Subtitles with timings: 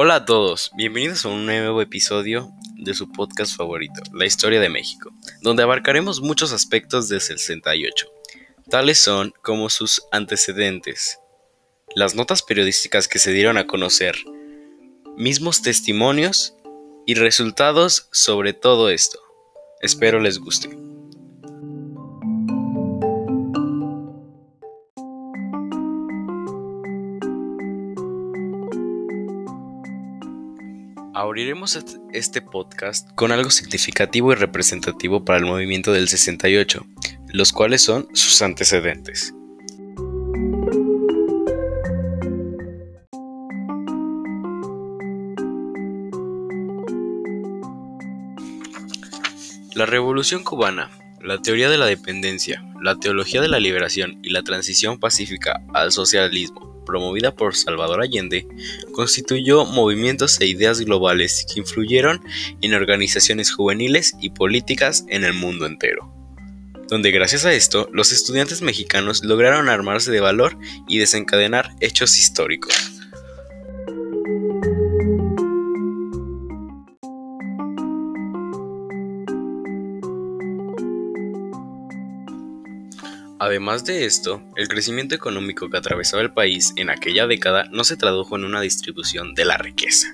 [0.00, 4.68] Hola a todos, bienvenidos a un nuevo episodio de su podcast favorito, La Historia de
[4.68, 5.10] México,
[5.42, 8.06] donde abarcaremos muchos aspectos del 68,
[8.70, 11.18] tales son como sus antecedentes,
[11.96, 14.14] las notas periodísticas que se dieron a conocer,
[15.16, 16.54] mismos testimonios
[17.04, 19.18] y resultados sobre todo esto.
[19.80, 20.87] Espero les guste.
[31.28, 31.78] Abriremos
[32.14, 36.86] este podcast con algo significativo y representativo para el movimiento del 68,
[37.34, 39.34] los cuales son sus antecedentes.
[49.74, 50.90] La Revolución cubana,
[51.20, 55.92] la teoría de la dependencia, la teología de la liberación y la transición pacífica al
[55.92, 58.48] socialismo promovida por Salvador Allende,
[58.92, 62.24] constituyó movimientos e ideas globales que influyeron
[62.62, 66.10] en organizaciones juveniles y políticas en el mundo entero,
[66.88, 70.56] donde gracias a esto los estudiantes mexicanos lograron armarse de valor
[70.88, 72.97] y desencadenar hechos históricos.
[83.40, 87.96] Además de esto, el crecimiento económico que atravesaba el país en aquella década no se
[87.96, 90.08] tradujo en una distribución de la riqueza.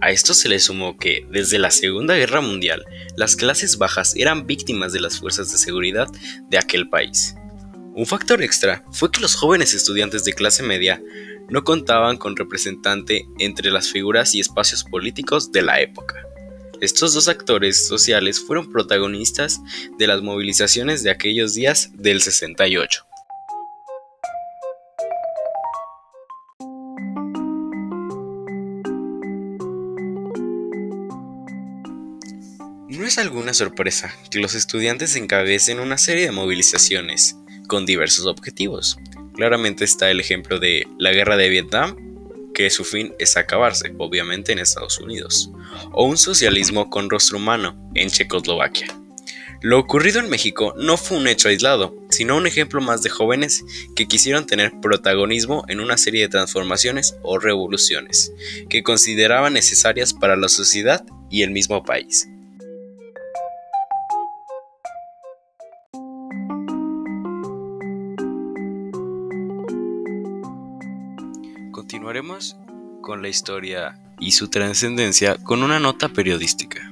[0.00, 2.84] A esto se le sumó que, desde la Segunda Guerra Mundial,
[3.16, 6.08] las clases bajas eran víctimas de las fuerzas de seguridad
[6.48, 7.36] de aquel país.
[7.94, 11.00] Un factor extra fue que los jóvenes estudiantes de clase media
[11.48, 16.16] no contaban con representante entre las figuras y espacios políticos de la época.
[16.84, 19.58] Estos dos actores sociales fueron protagonistas
[19.96, 23.06] de las movilizaciones de aquellos días del 68.
[32.90, 37.34] No es alguna sorpresa que los estudiantes encabecen una serie de movilizaciones
[37.66, 38.98] con diversos objetivos.
[39.34, 42.03] Claramente está el ejemplo de la guerra de Vietnam,
[42.54, 45.50] que su fin es acabarse, obviamente en Estados Unidos
[45.92, 48.86] o un socialismo con rostro humano en Checoslovaquia.
[49.60, 53.64] Lo ocurrido en México no fue un hecho aislado, sino un ejemplo más de jóvenes
[53.96, 58.32] que quisieron tener protagonismo en una serie de transformaciones o revoluciones
[58.68, 62.28] que consideraban necesarias para la sociedad y el mismo país.
[73.04, 76.90] Con la historia y su trascendencia con una nota periodística.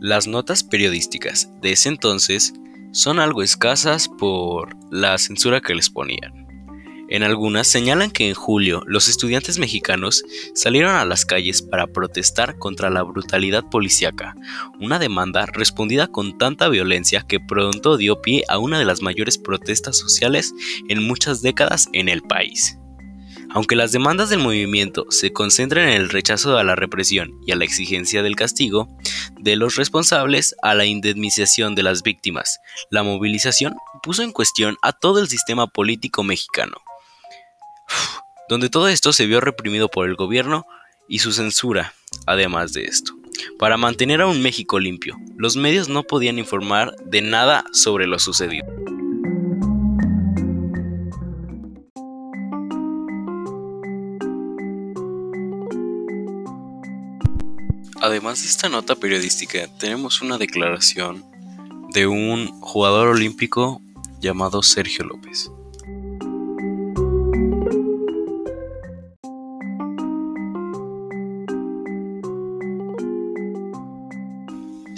[0.00, 2.52] Las notas periodísticas de ese entonces
[2.90, 6.43] son algo escasas por la censura que les ponían.
[7.08, 12.58] En algunas señalan que en julio los estudiantes mexicanos salieron a las calles para protestar
[12.58, 14.34] contra la brutalidad policíaca,
[14.80, 19.36] una demanda respondida con tanta violencia que pronto dio pie a una de las mayores
[19.36, 20.54] protestas sociales
[20.88, 22.78] en muchas décadas en el país.
[23.50, 27.56] Aunque las demandas del movimiento se concentran en el rechazo a la represión y a
[27.56, 28.88] la exigencia del castigo
[29.38, 32.58] de los responsables a la indemnización de las víctimas,
[32.90, 36.78] la movilización puso en cuestión a todo el sistema político mexicano
[38.48, 40.66] donde todo esto se vio reprimido por el gobierno
[41.08, 41.94] y su censura,
[42.26, 43.12] además de esto.
[43.58, 48.18] Para mantener a un México limpio, los medios no podían informar de nada sobre lo
[48.18, 48.66] sucedido.
[58.00, 61.24] Además de esta nota periodística, tenemos una declaración
[61.94, 63.80] de un jugador olímpico
[64.20, 65.50] llamado Sergio López.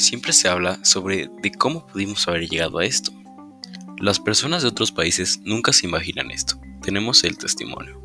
[0.07, 3.11] Siempre se habla sobre de cómo pudimos haber llegado a esto.
[3.99, 6.61] Las personas de otros países nunca se imaginan esto.
[6.81, 8.01] Tenemos el testimonio.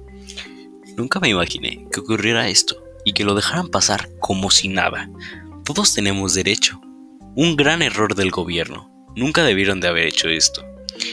[0.98, 2.76] Nunca me imaginé que ocurriera esto
[3.06, 5.12] y que lo dejaran pasar como si nada.
[5.64, 6.82] Todos tenemos derecho.
[7.36, 8.92] Un gran error del gobierno.
[9.16, 10.66] Nunca debieron de haber hecho esto.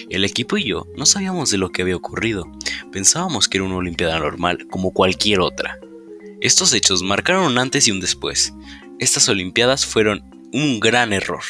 [0.08, 2.50] El equipo y yo no sabíamos de lo que había ocurrido.
[2.92, 5.78] Pensábamos que era una Olimpiada normal, como cualquier otra.
[6.40, 8.54] Estos hechos marcaron un antes y un después.
[8.98, 11.42] Estas Olimpiadas fueron un gran error.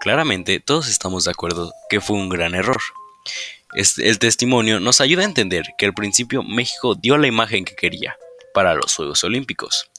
[0.00, 2.80] Claramente todos estamos de acuerdo que fue un gran error.
[3.72, 8.16] el testimonio nos ayuda a entender que al principio México dio la imagen que quería
[8.54, 9.90] para los Juegos Olímpicos.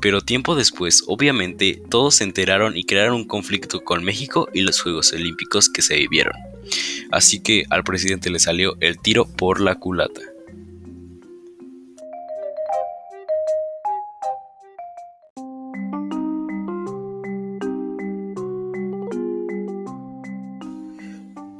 [0.00, 4.80] Pero tiempo después, obviamente, todos se enteraron y crearon un conflicto con México y los
[4.80, 6.34] Juegos Olímpicos que se vivieron.
[7.10, 10.20] Así que al presidente le salió el tiro por la culata.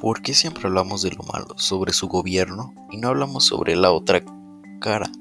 [0.08, 3.93] ¿Por qué siempre hablamos de lo malo, sobre su gobierno, y no hablamos sobre la
[3.93, 4.25] otra
[4.81, 5.12] cara,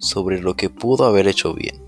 [0.00, 1.80] sobre lo que pudo haber hecho bien?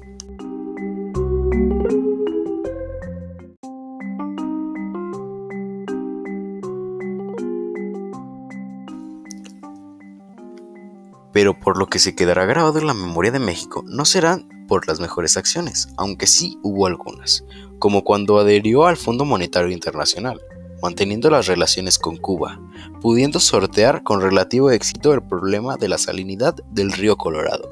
[11.33, 14.87] Pero por lo que se quedará grabado en la memoria de México no serán por
[14.87, 17.45] las mejores acciones, aunque sí hubo algunas,
[17.81, 20.41] como cuando adherió al Fondo Monetario Internacional,
[20.87, 22.61] manteniendo las relaciones con Cuba,
[23.01, 27.69] pudiendo sortear con relativo éxito el problema de la salinidad del río Colorado.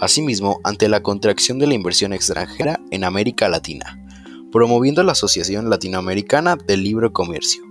[0.00, 4.02] Asimismo, ante la contracción de la inversión extranjera en América Latina,
[4.50, 7.62] promoviendo la Asociación Latinoamericana del Libre Comercio,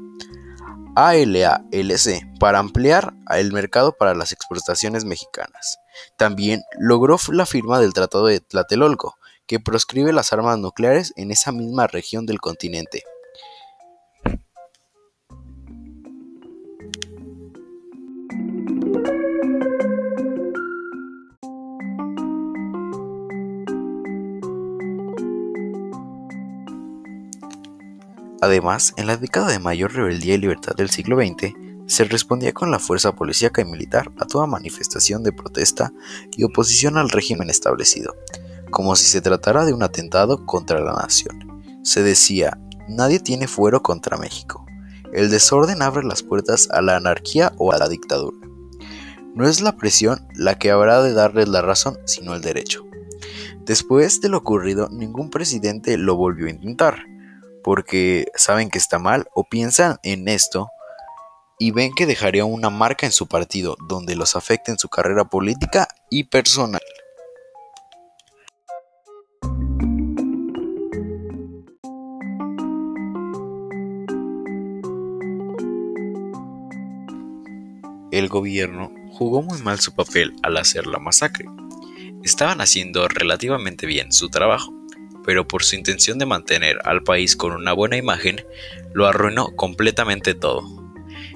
[0.96, 5.80] ALALC, para ampliar el mercado para las exportaciones mexicanas.
[6.16, 9.16] También logró la firma del Tratado de Tlatelolco,
[9.48, 13.02] que proscribe las armas nucleares en esa misma región del continente.
[28.44, 31.54] Además, en la década de mayor rebeldía y libertad del siglo XX,
[31.86, 35.94] se respondía con la fuerza policíaca y militar a toda manifestación de protesta
[36.36, 38.13] y oposición al régimen establecido,
[38.69, 41.63] como si se tratara de un atentado contra la nación.
[41.84, 42.60] Se decía,
[42.90, 44.66] nadie tiene fuero contra México.
[45.13, 48.46] El desorden abre las puertas a la anarquía o a la dictadura.
[49.36, 52.84] No es la presión la que habrá de darles la razón, sino el derecho.
[53.66, 57.12] Después de lo ocurrido, ningún presidente lo volvió a intentar
[57.63, 60.69] porque saben que está mal o piensan en esto
[61.60, 65.25] y ven que dejaría una marca en su partido donde los afecte en su carrera
[65.25, 66.81] política y personal.
[78.12, 81.45] El gobierno jugó muy mal su papel al hacer la masacre.
[82.24, 84.71] Estaban haciendo relativamente bien su trabajo,
[85.25, 88.46] pero por su intención de mantener al país con una buena imagen,
[88.94, 90.64] lo arruinó completamente todo.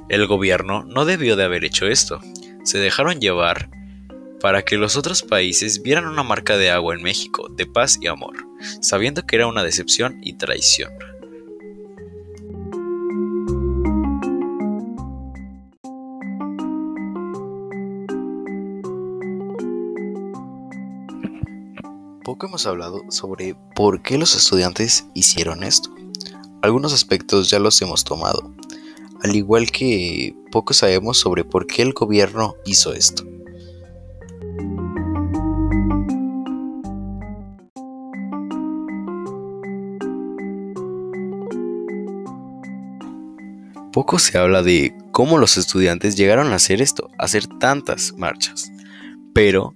[0.09, 2.21] El gobierno no debió de haber hecho esto,
[2.63, 3.69] se dejaron llevar
[4.39, 8.07] para que los otros países vieran una marca de agua en México, de paz y
[8.07, 8.35] amor,
[8.81, 10.91] sabiendo que era una decepción y traición.
[22.47, 25.93] Hemos hablado sobre por qué los estudiantes hicieron esto.
[26.61, 28.53] Algunos aspectos ya los hemos tomado,
[29.21, 33.25] al igual que poco sabemos sobre por qué el gobierno hizo esto.
[43.91, 48.71] Poco se habla de cómo los estudiantes llegaron a hacer esto, a hacer tantas marchas.
[49.33, 49.73] Pero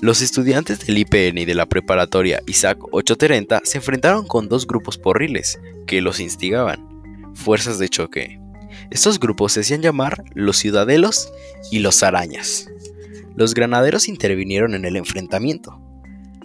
[0.00, 4.96] los estudiantes del IPN y de la preparatoria Isaac 830 se enfrentaron con dos grupos
[4.96, 8.40] porriles que los instigaban, fuerzas de choque.
[8.90, 11.32] Estos grupos se hacían llamar los ciudadelos
[11.72, 12.68] y los arañas.
[13.34, 15.80] Los granaderos intervinieron en el enfrentamiento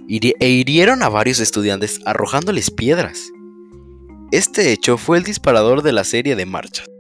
[0.08, 3.32] e hirieron a varios estudiantes arrojándoles piedras.
[4.32, 6.93] Este hecho fue el disparador de la serie de marchas.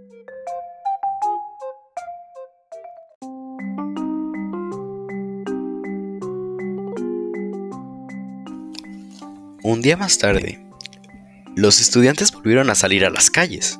[9.65, 10.61] Un día más tarde,
[11.55, 13.79] los estudiantes volvieron a salir a las calles.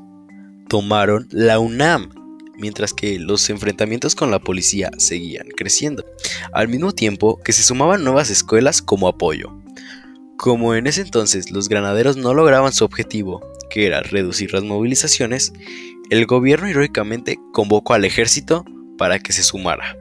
[0.70, 2.10] Tomaron la UNAM,
[2.58, 6.06] mientras que los enfrentamientos con la policía seguían creciendo,
[6.54, 9.54] al mismo tiempo que se sumaban nuevas escuelas como apoyo.
[10.38, 15.52] Como en ese entonces los granaderos no lograban su objetivo, que era reducir las movilizaciones,
[16.10, 18.64] el gobierno heroicamente convocó al ejército
[18.98, 19.98] para que se sumara.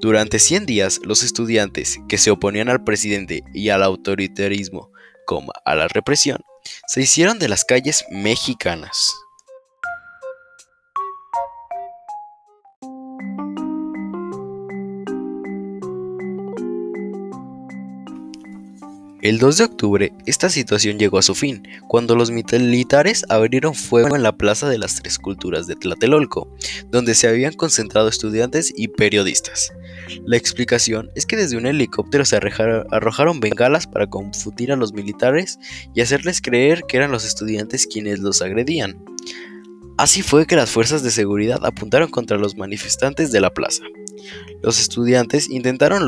[0.00, 4.90] Durante 100 días, los estudiantes que se oponían al presidente y al autoritarismo
[5.26, 6.38] como a la represión
[6.86, 9.12] se hicieron de las calles mexicanas.
[19.22, 24.16] El 2 de octubre, esta situación llegó a su fin, cuando los militares abrieron fuego
[24.16, 26.48] en la Plaza de las Tres Culturas de Tlatelolco,
[26.88, 29.74] donde se habían concentrado estudiantes y periodistas.
[30.24, 35.58] La explicación es que desde un helicóptero se arrojaron bengalas para confundir a los militares
[35.94, 39.04] y hacerles creer que eran los estudiantes quienes los agredían.
[39.98, 43.82] Así fue que las fuerzas de seguridad apuntaron contra los manifestantes de la plaza.
[44.62, 46.06] Los estudiantes intentaron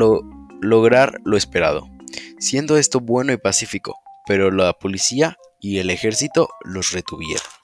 [0.61, 1.89] lograr lo esperado,
[2.39, 7.62] siendo esto bueno y pacífico, pero la policía y el ejército los retuvieron.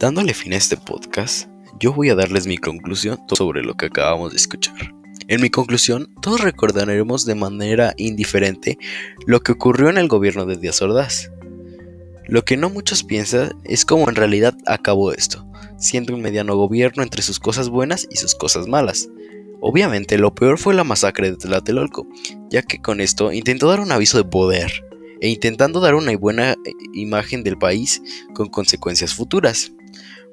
[0.00, 1.46] Dándole fin a este podcast,
[1.78, 4.94] yo voy a darles mi conclusión sobre lo que acabamos de escuchar.
[5.28, 8.78] En mi conclusión, todos recordaremos de manera indiferente
[9.26, 11.30] lo que ocurrió en el gobierno de Díaz Ordaz.
[12.26, 17.02] Lo que no muchos piensan es cómo en realidad acabó esto, siendo un mediano gobierno
[17.02, 19.10] entre sus cosas buenas y sus cosas malas.
[19.60, 22.08] Obviamente lo peor fue la masacre de Tlatelolco,
[22.48, 24.82] ya que con esto intentó dar un aviso de poder,
[25.20, 26.56] e intentando dar una buena
[26.94, 28.00] imagen del país
[28.32, 29.74] con consecuencias futuras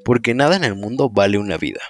[0.08, 1.82] porque nada en el mundo vale una vida.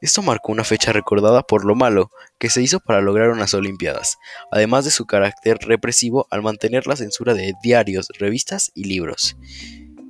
[0.00, 2.10] Esto marcó una fecha recordada por lo malo
[2.40, 4.18] que se hizo para lograr unas Olimpiadas,
[4.50, 9.36] además de su carácter represivo al mantener la censura de diarios, revistas y libros,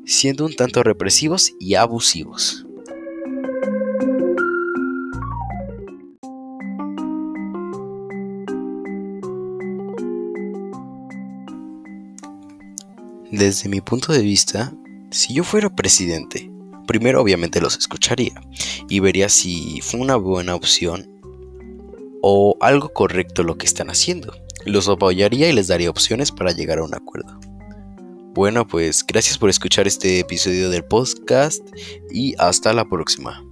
[0.07, 2.64] siendo un tanto represivos y abusivos.
[13.31, 14.73] Desde mi punto de vista,
[15.11, 16.56] si yo fuera presidente,
[16.87, 18.40] primero obviamente los escucharía
[18.88, 21.11] y vería si fue una buena opción
[22.23, 24.33] o algo correcto lo que están haciendo.
[24.64, 27.38] Los apoyaría y les daría opciones para llegar a un acuerdo.
[28.35, 31.62] Bueno, pues gracias por escuchar este episodio del podcast
[32.11, 33.46] y hasta la próxima.